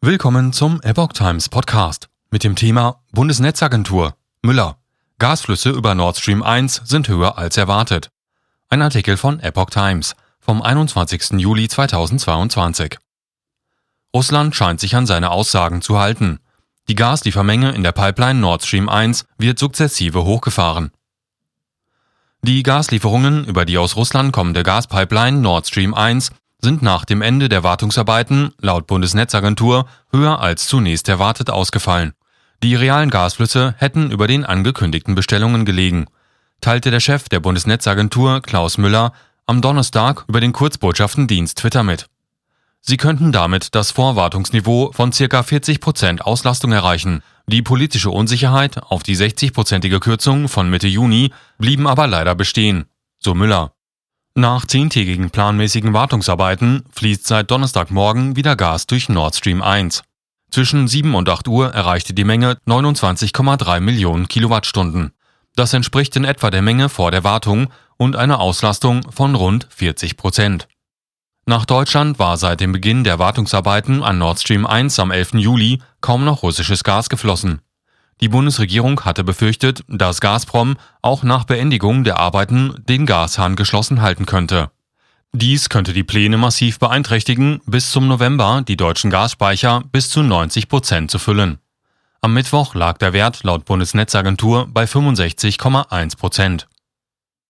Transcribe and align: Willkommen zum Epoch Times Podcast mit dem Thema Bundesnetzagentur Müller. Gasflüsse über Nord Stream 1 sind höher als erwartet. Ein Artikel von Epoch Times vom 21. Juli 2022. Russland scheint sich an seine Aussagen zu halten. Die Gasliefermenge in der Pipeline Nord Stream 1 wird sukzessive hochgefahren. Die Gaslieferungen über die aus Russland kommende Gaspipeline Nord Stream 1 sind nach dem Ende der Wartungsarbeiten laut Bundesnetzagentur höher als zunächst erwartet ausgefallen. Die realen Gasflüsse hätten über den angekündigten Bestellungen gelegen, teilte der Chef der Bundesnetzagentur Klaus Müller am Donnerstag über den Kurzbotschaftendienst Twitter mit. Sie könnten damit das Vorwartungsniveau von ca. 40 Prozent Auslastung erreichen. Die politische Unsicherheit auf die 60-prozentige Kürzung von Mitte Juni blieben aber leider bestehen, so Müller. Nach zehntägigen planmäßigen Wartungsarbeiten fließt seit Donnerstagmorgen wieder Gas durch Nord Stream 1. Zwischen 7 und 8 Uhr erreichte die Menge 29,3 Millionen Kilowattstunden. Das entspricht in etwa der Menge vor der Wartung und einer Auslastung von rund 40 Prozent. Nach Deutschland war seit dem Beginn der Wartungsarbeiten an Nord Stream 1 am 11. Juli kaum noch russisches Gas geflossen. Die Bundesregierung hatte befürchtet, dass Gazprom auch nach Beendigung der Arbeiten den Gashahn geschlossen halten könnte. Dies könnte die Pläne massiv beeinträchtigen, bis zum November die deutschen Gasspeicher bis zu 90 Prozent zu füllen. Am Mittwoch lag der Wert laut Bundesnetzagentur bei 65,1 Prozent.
Willkommen 0.00 0.52
zum 0.52 0.80
Epoch 0.82 1.12
Times 1.12 1.48
Podcast 1.48 2.08
mit 2.30 2.44
dem 2.44 2.54
Thema 2.54 3.02
Bundesnetzagentur 3.10 4.14
Müller. 4.42 4.78
Gasflüsse 5.18 5.70
über 5.70 5.96
Nord 5.96 6.16
Stream 6.16 6.44
1 6.44 6.82
sind 6.84 7.08
höher 7.08 7.36
als 7.36 7.56
erwartet. 7.56 8.08
Ein 8.68 8.80
Artikel 8.80 9.16
von 9.16 9.40
Epoch 9.40 9.70
Times 9.70 10.14
vom 10.38 10.62
21. 10.62 11.40
Juli 11.40 11.66
2022. 11.66 12.96
Russland 14.14 14.54
scheint 14.54 14.78
sich 14.78 14.94
an 14.94 15.04
seine 15.04 15.32
Aussagen 15.32 15.82
zu 15.82 15.98
halten. 15.98 16.38
Die 16.88 16.94
Gasliefermenge 16.94 17.72
in 17.72 17.82
der 17.82 17.90
Pipeline 17.90 18.38
Nord 18.38 18.64
Stream 18.64 18.88
1 18.88 19.24
wird 19.36 19.58
sukzessive 19.58 20.24
hochgefahren. 20.24 20.92
Die 22.42 22.62
Gaslieferungen 22.62 23.44
über 23.46 23.64
die 23.64 23.78
aus 23.78 23.96
Russland 23.96 24.32
kommende 24.32 24.62
Gaspipeline 24.62 25.40
Nord 25.40 25.66
Stream 25.66 25.92
1 25.92 26.30
sind 26.60 26.82
nach 26.82 27.04
dem 27.04 27.22
Ende 27.22 27.48
der 27.48 27.62
Wartungsarbeiten 27.62 28.52
laut 28.60 28.86
Bundesnetzagentur 28.86 29.86
höher 30.12 30.40
als 30.40 30.66
zunächst 30.66 31.08
erwartet 31.08 31.50
ausgefallen. 31.50 32.14
Die 32.62 32.74
realen 32.74 33.10
Gasflüsse 33.10 33.74
hätten 33.78 34.10
über 34.10 34.26
den 34.26 34.44
angekündigten 34.44 35.14
Bestellungen 35.14 35.64
gelegen, 35.64 36.06
teilte 36.60 36.90
der 36.90 37.00
Chef 37.00 37.28
der 37.28 37.40
Bundesnetzagentur 37.40 38.40
Klaus 38.42 38.78
Müller 38.78 39.12
am 39.46 39.62
Donnerstag 39.62 40.24
über 40.26 40.40
den 40.40 40.52
Kurzbotschaftendienst 40.52 41.58
Twitter 41.58 41.84
mit. 41.84 42.06
Sie 42.80 42.96
könnten 42.96 43.32
damit 43.32 43.74
das 43.74 43.90
Vorwartungsniveau 43.90 44.92
von 44.92 45.10
ca. 45.10 45.42
40 45.42 45.80
Prozent 45.80 46.22
Auslastung 46.24 46.72
erreichen. 46.72 47.22
Die 47.46 47.62
politische 47.62 48.10
Unsicherheit 48.10 48.82
auf 48.82 49.02
die 49.02 49.16
60-prozentige 49.16 50.00
Kürzung 50.00 50.48
von 50.48 50.68
Mitte 50.70 50.88
Juni 50.88 51.32
blieben 51.58 51.86
aber 51.86 52.06
leider 52.06 52.34
bestehen, 52.34 52.86
so 53.18 53.34
Müller. 53.34 53.72
Nach 54.38 54.64
zehntägigen 54.64 55.30
planmäßigen 55.30 55.94
Wartungsarbeiten 55.94 56.84
fließt 56.92 57.26
seit 57.26 57.50
Donnerstagmorgen 57.50 58.36
wieder 58.36 58.54
Gas 58.54 58.86
durch 58.86 59.08
Nord 59.08 59.34
Stream 59.34 59.62
1. 59.62 60.04
Zwischen 60.52 60.86
7 60.86 61.16
und 61.16 61.28
8 61.28 61.48
Uhr 61.48 61.74
erreichte 61.74 62.14
die 62.14 62.22
Menge 62.22 62.56
29,3 62.64 63.80
Millionen 63.80 64.28
Kilowattstunden. 64.28 65.10
Das 65.56 65.72
entspricht 65.72 66.14
in 66.14 66.22
etwa 66.22 66.52
der 66.52 66.62
Menge 66.62 66.88
vor 66.88 67.10
der 67.10 67.24
Wartung 67.24 67.72
und 67.96 68.14
einer 68.14 68.38
Auslastung 68.38 69.10
von 69.10 69.34
rund 69.34 69.66
40 69.70 70.16
Prozent. 70.16 70.68
Nach 71.44 71.64
Deutschland 71.64 72.20
war 72.20 72.36
seit 72.36 72.60
dem 72.60 72.70
Beginn 72.70 73.02
der 73.02 73.18
Wartungsarbeiten 73.18 74.04
an 74.04 74.18
Nord 74.18 74.38
Stream 74.38 74.66
1 74.66 75.00
am 75.00 75.10
11. 75.10 75.32
Juli 75.32 75.82
kaum 76.00 76.24
noch 76.24 76.44
russisches 76.44 76.84
Gas 76.84 77.08
geflossen. 77.08 77.60
Die 78.20 78.28
Bundesregierung 78.28 79.04
hatte 79.04 79.22
befürchtet, 79.22 79.84
dass 79.86 80.20
Gazprom 80.20 80.76
auch 81.02 81.22
nach 81.22 81.44
Beendigung 81.44 82.02
der 82.04 82.18
Arbeiten 82.18 82.74
den 82.88 83.06
Gashahn 83.06 83.54
geschlossen 83.54 84.02
halten 84.02 84.26
könnte. 84.26 84.70
Dies 85.32 85.68
könnte 85.68 85.92
die 85.92 86.04
Pläne 86.04 86.38
massiv 86.38 86.78
beeinträchtigen, 86.78 87.60
bis 87.66 87.90
zum 87.90 88.08
November 88.08 88.62
die 88.66 88.76
deutschen 88.76 89.10
Gasspeicher 89.10 89.82
bis 89.92 90.10
zu 90.10 90.22
90 90.22 90.68
Prozent 90.68 91.10
zu 91.10 91.18
füllen. 91.18 91.58
Am 92.20 92.34
Mittwoch 92.34 92.74
lag 92.74 92.98
der 92.98 93.12
Wert 93.12 93.44
laut 93.44 93.64
Bundesnetzagentur 93.64 94.66
bei 94.68 94.84
65,1 94.84 96.16
Prozent. 96.16 96.66